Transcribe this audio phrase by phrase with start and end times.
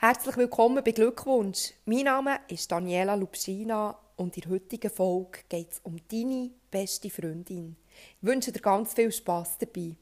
[0.00, 1.72] Herzlich willkommen bei Glückwunsch.
[1.84, 7.10] Mein Name ist Daniela Lubschina und in der heutigen Folge geht es um deine beste
[7.10, 7.74] Freundin.
[8.20, 9.96] Ich wünsche dir ganz viel Spass dabei.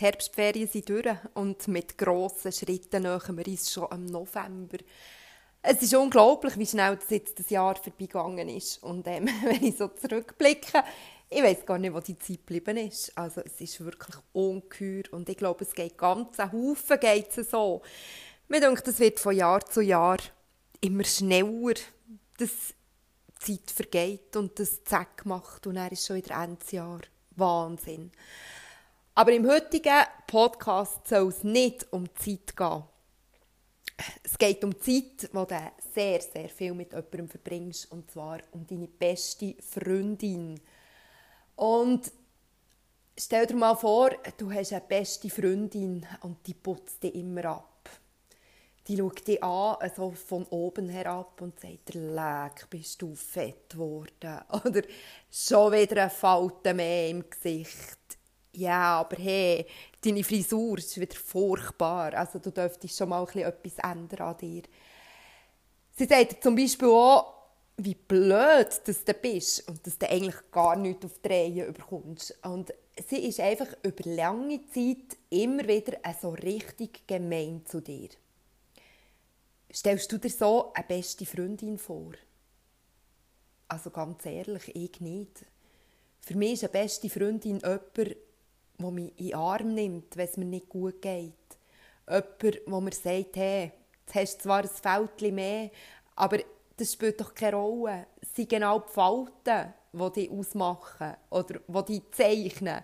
[0.00, 4.78] Die Herbstferien sind durch und mit grossen Schritten nähern wir uns schon im November.
[5.60, 8.82] Es ist unglaublich, wie schnell das jetzt das Jahr vorbeigegangen ist.
[8.82, 10.82] Und ähm, wenn ich so zurückblicke,
[11.28, 13.16] ich weiß gar nicht, wo die Zeit geblieben ist.
[13.16, 17.50] Also es ist wirklich ungeheuer und ich glaube, es geht ganz ein Haufen geht es
[17.50, 17.82] so.
[18.48, 20.18] Mir denkt, es wird von Jahr zu Jahr
[20.80, 21.74] immer schneller,
[22.38, 22.74] dass
[23.46, 27.00] die Zeit vergeht und das Zack macht und er ist schon wieder Endjahr.
[27.36, 28.12] Wahnsinn.
[29.14, 32.84] Aber im heutigen Podcast soll es nicht um Zeit gehen.
[34.22, 35.46] Es geht um Zeit, die du
[35.92, 40.60] sehr, sehr viel mit jemandem verbringst, und zwar um deine beste Freundin.
[41.56, 42.10] Und
[43.18, 47.90] stell dir mal vor, du hast eine beste Freundin und die putzt dich immer ab.
[48.88, 54.40] Die schaut dich an, also von oben herab und sagt, leck, bist du fett geworden.
[54.64, 54.82] Oder
[55.30, 57.99] schon wieder eine Falte mehr im Gesicht
[58.52, 59.66] ja, aber hey,
[60.04, 62.14] deine Frisur ist wieder furchtbar.
[62.14, 64.62] Also du dürftest schon mal etwas ändern an dir.
[65.96, 67.34] Sie sagt zum Beispiel auch,
[67.76, 72.34] wie blöd dass du bist und dass du eigentlich gar nichts auf die Reihe bekommst.
[72.42, 72.72] Und
[73.08, 78.08] sie ist einfach über lange Zeit immer wieder so richtig gemein zu dir.
[79.72, 82.12] Stellst du dir so eine beste Freundin vor?
[83.68, 85.46] Also ganz ehrlich, ich nicht.
[86.20, 88.16] Für mich ist eine beste Freundin jemand,
[88.80, 91.34] der mich in den Arm nimmt, wenn es mir nicht gut geht.
[92.08, 93.72] Jemand, wo mir sagt, hey,
[94.06, 95.70] jetzt hast du zwar ein Fältchen mehr,
[96.16, 96.38] aber
[96.76, 98.06] das spielt doch keine Rolle.
[98.20, 102.82] Es sind genau die Falten, die dich ausmachen oder die dich zeichnen.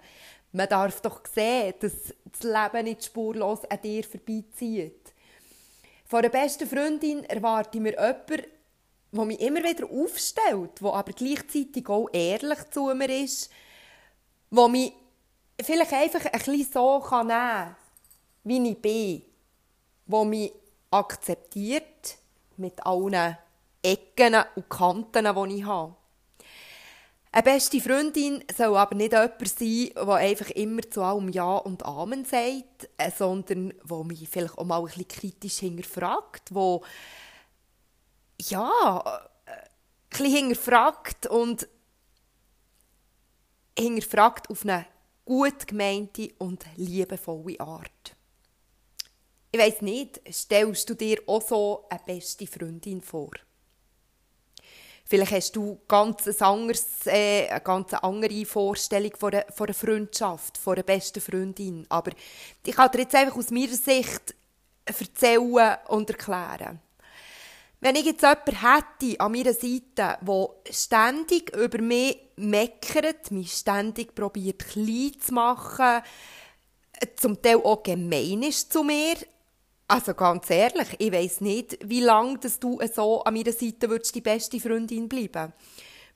[0.53, 5.13] Man darf doch sehen, dass das Leben nicht spurlos an dir vorbeizieht.
[6.05, 8.47] Von einer besten Freundin erwarte ich mir jemanden,
[9.13, 13.51] der mich immer wieder aufstellt, der aber gleichzeitig auch ehrlich zu mir ist,
[14.51, 14.93] der mich
[15.63, 17.77] vielleicht einfach ein bisschen so kann nehmen
[18.45, 19.23] wie ich bin,
[20.07, 20.53] wo mich
[20.91, 22.17] akzeptiert
[22.57, 23.37] mit allen
[23.83, 25.97] Ecken und Kanten, die ich habe.
[27.33, 31.85] Eine beste Freundin soll aber nicht jemand sein, die einfach immer zu allem Ja und
[31.85, 36.83] Amen sagt, äh, sondern die mich vielleicht auch mal ein bisschen kritisch hinterfragt, wo
[38.41, 38.71] ja,
[39.45, 39.69] äh, ein
[40.09, 41.69] bisschen hinterfragt und
[43.79, 44.87] hinterfragt auf eine
[45.27, 48.17] gut gemeinte und liebevolle Art.
[49.53, 53.33] Ich weiß nicht, stellst du dir auch so eine beste Freundin vor?
[55.09, 59.75] Vielleicht hast du ganz ein anderes, äh, eine ganz andere Vorstellung von einer, von einer
[59.75, 61.87] Freundschaft, von einer besten Freundin.
[61.89, 62.11] Aber
[62.65, 64.35] ich kann dir jetzt einfach aus meiner Sicht
[64.85, 66.81] erzählen und erklären.
[67.87, 74.13] Wenn ich jetzt jemanden hätte an meiner Seite, der ständig über mich meckert, mich ständig
[74.13, 76.03] probiert klein zu machen,
[77.15, 79.15] zum Teil auch gemein ist zu mir,
[79.87, 84.17] also ganz ehrlich, ich weiß nicht, wie lange dass du so an meiner Seite würdest
[84.17, 85.53] die beste Freundin bleiben.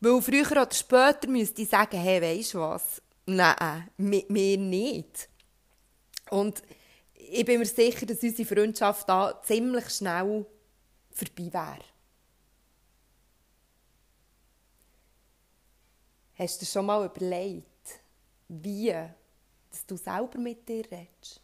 [0.00, 3.00] Weil früher oder später müsste ich sagen, hey, weisst du was?
[3.26, 5.28] Nein, mir nicht.
[6.30, 6.64] Und
[7.14, 10.47] ich bin mir sicher, dass unsere Freundschaft da ziemlich schnell
[11.20, 11.84] vorbei wäre.
[16.34, 18.00] Hast du dir schon mal überlegt,
[18.48, 18.92] wie
[19.70, 21.41] dass du selber mit dir redest?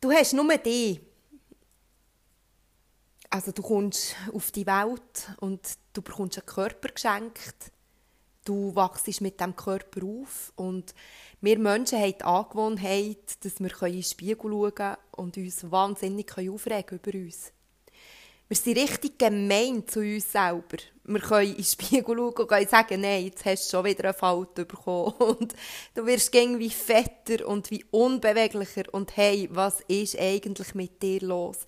[0.00, 1.00] Du hast nur dich.
[3.30, 7.72] Also du kommst auf die Welt und du bekommst einen Körper geschenkt
[8.44, 10.94] du wachst mit dem Körper auf und
[11.40, 16.32] wir Menschen haben die Angewohnheit, dass wir in den Spiegel schauen können und uns wahnsinnig
[16.38, 17.52] aufregen über uns.
[18.48, 20.76] Wir sind richtig gemein zu uns selber.
[21.04, 24.14] Wir können in den Spiegel schauen und sagen, nein, jetzt hast du schon wieder eine
[24.14, 25.14] Falte bekommen.
[25.18, 25.54] Und
[25.94, 28.84] du wirst irgendwie fetter und wie unbeweglicher.
[28.92, 31.60] Und hey, was ist eigentlich mit dir los?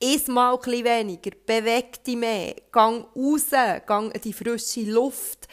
[0.00, 3.50] Iss mal ein weniger, beweg dich mehr, gang raus,
[3.86, 5.46] gang in die frische Luft.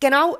[0.00, 0.38] Genau,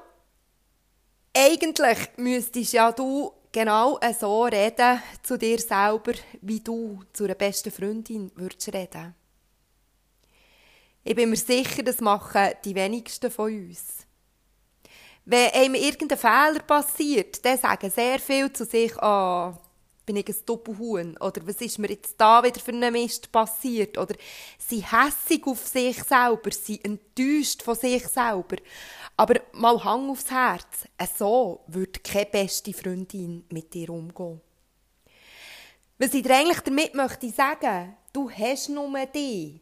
[1.36, 6.12] eigentlich müsstest ja du genau so reden zu dir selber,
[6.42, 9.14] wie du zu einer besten Freundin würdest reden.
[11.02, 14.06] Ich bin mir sicher, das machen die wenigsten von uns.
[15.24, 19.67] Wenn einem irgendein Fehler passiert, dann sagen sehr viel zu sich, ah, oh,
[20.08, 21.18] bin ich ein Doppelhuhn?
[21.18, 23.98] Oder was ist mir jetzt da wieder für einen Mist passiert?
[23.98, 24.14] Oder
[24.56, 28.56] sie hässig auf sich selber, sie enttäuscht von sich selber.
[29.18, 30.86] Aber mal Hang aufs Herz,
[31.18, 34.40] so würde keine beste Freundin mit dir umgehen.
[35.98, 39.60] Was ich dir eigentlich damit möchte sagen, du hast nur dich.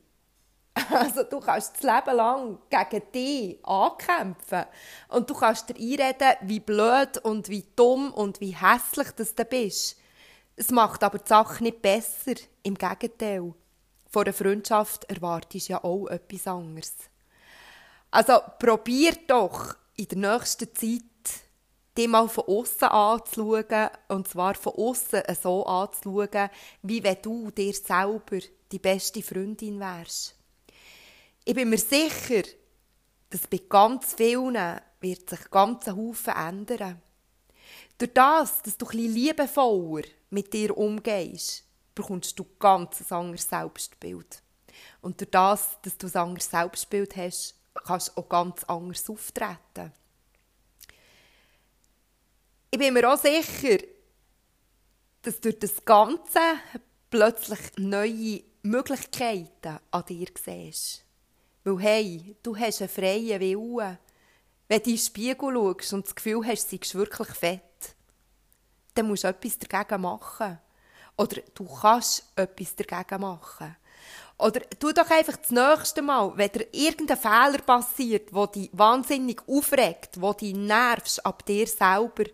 [0.91, 4.67] Also du kannst das Leben lang gegen dich ankämpfen.
[5.09, 9.45] Und du kannst dir einreden, wie blöd und wie dumm und wie hässlich das du
[9.45, 9.97] bist.
[10.57, 12.35] Es macht aber die Sache nicht besser.
[12.63, 13.53] Im Gegenteil.
[14.11, 16.95] Vor einer Freundschaft erwartest du ja auch etwas anderes.
[18.11, 21.03] Also probier doch in der nächsten Zeit,
[21.97, 23.91] dich mal von außen anzuschauen.
[24.09, 26.49] Und zwar von außen so anzuschauen,
[26.83, 28.39] wie wenn du dir selber
[28.73, 30.35] die beste Freundin wärst.
[31.45, 32.43] Ich bin mir sicher,
[33.31, 37.03] dass bei ganz vielen wird sich ganz Haufen ändern.
[37.99, 40.03] Durch das, dass du etwas liebevoller
[40.37, 44.43] mit dir umgehst, bekommst du ganz ein anderes Selbstbild.
[45.01, 47.55] Und durch das, dass du ein anderes Selbstbild hast,
[47.87, 49.93] kannst du auch ganz anders auftreten.
[52.71, 53.79] Ich bin mir auch sicher,
[55.23, 56.41] dass durch das Ganze
[57.09, 61.03] plötzlich neue Möglichkeiten an dir siehst.
[61.65, 63.99] Weil, hey, du hast einen freien Willen.
[64.69, 67.63] Wenn du in den Spiegel schaust und das Gefühl hast, du seist wirklich fett,
[68.97, 70.59] dann musst du etwas dagegen machen.
[71.17, 73.77] Oder du kannst etwas dagegen machen.
[74.39, 79.41] Oder tu doch einfach das nächste Mal, wenn dir irgendein Fehler passiert, wo dich wahnsinnig
[79.49, 82.25] aufregt, wo dich nervst ab dir selber,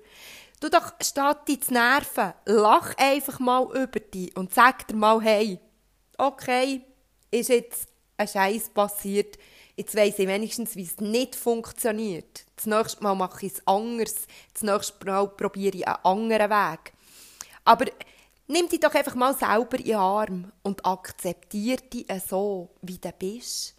[0.58, 5.20] du doch statt dich zu nerven, lach einfach mal über dich und sag dir mal,
[5.20, 5.60] hey,
[6.18, 6.82] okay,
[7.30, 7.91] ist jetzt
[8.22, 9.38] ein Scheiß passiert,
[9.76, 12.44] jetzt weiss ich wenigstens, wie es nicht funktioniert.
[12.56, 14.14] Das nächste Mal mache ich es anders.
[14.52, 16.92] Das nächste Mal probiere ich einen anderen Weg.
[17.64, 17.86] Aber
[18.46, 23.12] nimm dich doch einfach mal selber in den Arm und akzeptiere dich so, wie du
[23.12, 23.74] bist.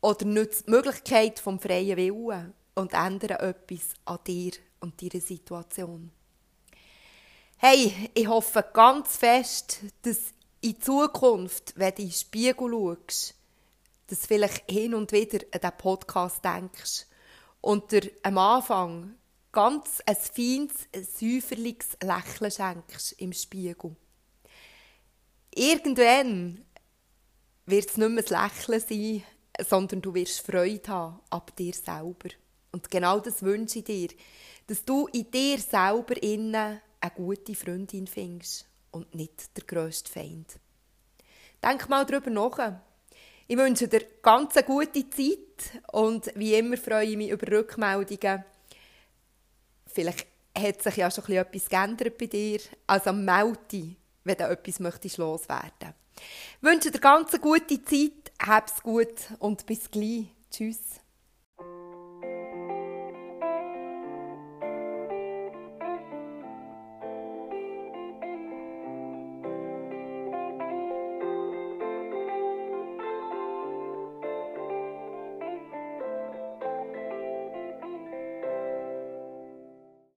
[0.00, 6.10] Oder nutze die Möglichkeit vom freien Willen und ändere etwas an dir und deiner Situation.
[7.56, 10.18] Hey, ich hoffe ganz fest, dass
[10.60, 13.34] in Zukunft, wenn du in den Spiegel schaust,
[14.12, 17.06] dass vielleicht hin und wieder an diesen Podcast denkst
[17.62, 19.14] und dir am Anfang
[19.52, 20.86] ganz ein feines,
[21.18, 23.96] säuferliches Lächeln schenkst im Spiegel.
[25.54, 26.62] Irgendwann
[27.64, 29.22] wird es nicht mehr ein Lächeln sein,
[29.66, 32.28] sondern du wirst Freude haben ab dir selber.
[32.70, 34.08] Und genau das wünsche ich dir,
[34.66, 40.58] dass du in dir selber innen eine gute Freundin findest und nicht der grösste Feind.
[41.62, 42.82] Denk mal darüber nach.
[43.48, 48.44] Ich wünsche dir ganz eine gute Zeit und wie immer freue ich mich über Rückmeldungen.
[49.86, 52.60] Vielleicht hat sich ja schon etwas geändert bei dir.
[52.86, 55.94] Also melde dich, wenn du etwas möchtest loswerden.
[56.56, 60.26] Ich wünsche dir ganz eine gute Zeit, hab's gut und bis gleich.
[60.50, 61.01] Tschüss.